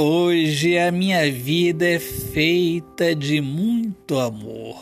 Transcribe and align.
Hoje 0.00 0.78
a 0.78 0.92
minha 0.92 1.28
vida 1.28 1.84
é 1.84 1.98
feita 1.98 3.16
de 3.16 3.40
muito 3.40 4.16
amor. 4.16 4.80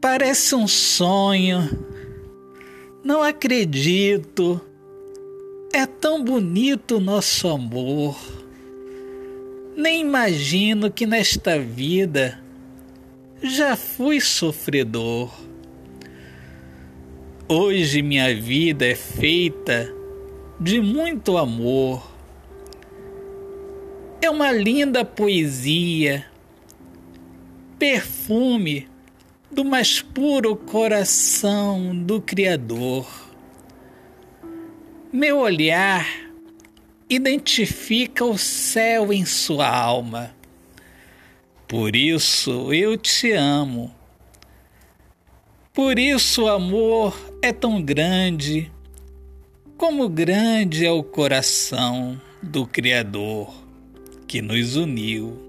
Parece 0.00 0.54
um 0.54 0.68
sonho, 0.68 1.68
não 3.02 3.24
acredito. 3.24 4.60
É 5.72 5.84
tão 5.84 6.22
bonito 6.22 6.98
o 6.98 7.00
nosso 7.00 7.48
amor. 7.48 8.16
Nem 9.76 10.02
imagino 10.02 10.92
que 10.92 11.04
nesta 11.04 11.58
vida 11.58 12.40
já 13.42 13.74
fui 13.74 14.20
sofredor. 14.20 15.28
Hoje 17.48 18.00
minha 18.00 18.32
vida 18.32 18.86
é 18.86 18.94
feita 18.94 19.98
de 20.60 20.78
muito 20.78 21.38
amor. 21.38 22.06
É 24.20 24.28
uma 24.28 24.52
linda 24.52 25.02
poesia, 25.02 26.26
perfume 27.78 28.86
do 29.50 29.64
mais 29.64 30.02
puro 30.02 30.54
coração 30.54 31.96
do 31.96 32.20
Criador. 32.20 33.08
Meu 35.10 35.38
olhar 35.38 36.06
identifica 37.08 38.22
o 38.22 38.36
céu 38.36 39.14
em 39.14 39.24
sua 39.24 39.66
alma. 39.66 40.36
Por 41.66 41.96
isso 41.96 42.70
eu 42.72 42.98
te 42.98 43.32
amo. 43.32 43.94
Por 45.72 45.98
isso 45.98 46.44
o 46.44 46.48
amor 46.48 47.18
é 47.42 47.50
tão 47.50 47.80
grande, 47.80 48.70
como 49.80 50.10
grande 50.10 50.84
é 50.84 50.90
o 50.90 51.02
coração 51.02 52.20
do 52.42 52.66
Criador 52.66 53.50
que 54.28 54.42
nos 54.42 54.76
uniu. 54.76 55.40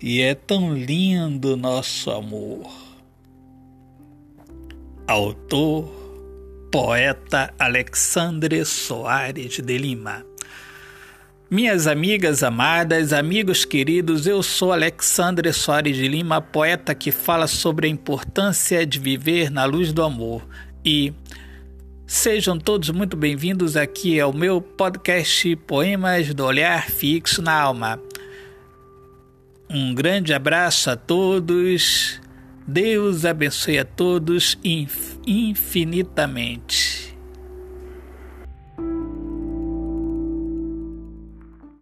E 0.00 0.22
é 0.22 0.34
tão 0.34 0.74
lindo 0.74 1.54
nosso 1.54 2.10
amor. 2.10 2.72
Autor, 5.06 5.84
poeta 6.72 7.52
Alexandre 7.58 8.64
Soares 8.64 9.58
de 9.58 9.76
Lima. 9.76 10.24
Minhas 11.50 11.86
amigas 11.86 12.42
amadas, 12.42 13.12
amigos 13.12 13.66
queridos, 13.66 14.26
eu 14.26 14.42
sou 14.42 14.72
Alexandre 14.72 15.52
Soares 15.52 15.94
de 15.94 16.08
Lima, 16.08 16.40
poeta 16.40 16.94
que 16.94 17.12
fala 17.12 17.46
sobre 17.46 17.86
a 17.86 17.90
importância 17.90 18.86
de 18.86 18.98
viver 18.98 19.50
na 19.50 19.66
luz 19.66 19.92
do 19.92 20.02
amor. 20.02 20.48
E 20.82 21.12
sejam 22.10 22.58
todos 22.58 22.90
muito 22.90 23.16
bem-vindos 23.16 23.76
aqui 23.76 24.18
ao 24.18 24.32
meu 24.32 24.60
podcast 24.60 25.54
Poemas 25.54 26.34
do 26.34 26.44
Olhar 26.44 26.90
Fixo 26.90 27.40
na 27.40 27.52
Alma. 27.52 28.02
Um 29.70 29.94
grande 29.94 30.34
abraço 30.34 30.90
a 30.90 30.96
todos. 30.96 32.20
Deus 32.66 33.24
abençoe 33.24 33.78
a 33.78 33.84
todos 33.84 34.58
infinitamente. 35.24 36.89